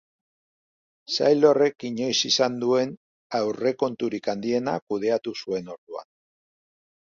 Sail 1.17 1.43
horrek 1.49 1.85
inoiz 1.89 2.15
izan 2.29 2.55
duen 2.63 2.95
aurrekonturik 3.41 4.31
handiena 4.35 4.75
kudeatu 4.93 5.35
zuen 5.43 5.71
orduan. 5.77 6.11